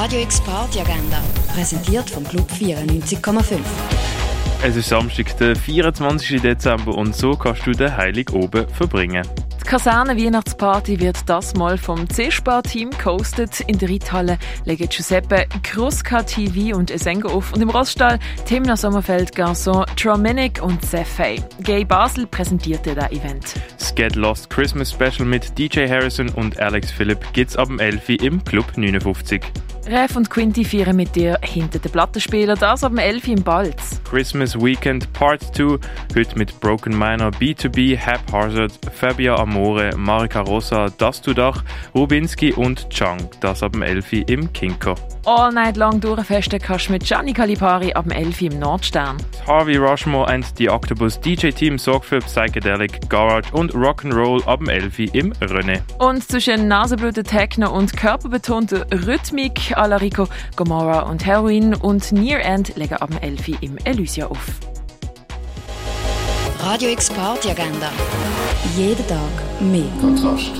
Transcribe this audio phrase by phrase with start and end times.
[0.00, 1.20] Radio X Party Agenda,
[1.52, 3.58] präsentiert vom Club 94,5.
[4.62, 6.40] Es ist Samstag, der 24.
[6.40, 9.26] Dezember und so kannst du den Heilig oben verbringen.
[9.60, 13.58] Die Kaserne Weihnachtsparty wird das mal vom C-Spar-Team gehostet.
[13.62, 19.34] In der Reithalle legen Giuseppe Kruska TV und Esengo auf und im Roststall Timna Sommerfeld,
[19.34, 21.42] Garçon, Trominic und Zephay.
[21.64, 23.54] Gay Basel präsentierte das Event.
[23.76, 28.10] Das Get Lost Christmas Special mit DJ Harrison und Alex Philipp gibt's ab dem 11.
[28.22, 29.42] im Club 59.
[29.88, 33.28] Rev und Quinty feiern mit dir hinter den Plattenspieler, das ab dem 11.
[33.28, 34.02] im Balz.
[34.04, 35.78] Christmas Weekend Part 2,
[36.14, 42.90] heute mit Broken Minor, B2B, Haphazard, Fabia Amore, Marika Rosa, Das Du Dach, Rubinski und
[42.90, 44.12] Chang, das ab dem 11.
[44.26, 44.94] im Kinko.
[45.24, 48.42] All Night Long durchfesten kannst du mit Gianni Calipari ab dem 11.
[48.42, 49.16] im Nordstern.
[49.46, 54.68] Harvey Rushmore and the Octopus DJ Team sorgt für Psychedelic, Garage und Rock'n'Roll ab dem
[54.68, 55.14] 11.
[55.14, 55.80] im René.
[55.98, 62.40] Und zwischen Nasenbluten, Techno und körperbetonter Rhythmik à la Rico, Gomorrah und Heroin und Near
[62.44, 63.62] End legen ab dem 11.
[63.62, 64.46] im Elysia auf.
[66.60, 67.90] Radio X Party Agenda.
[68.76, 69.18] Jeden Tag
[69.60, 69.84] mehr.
[70.00, 70.50] Kontrast.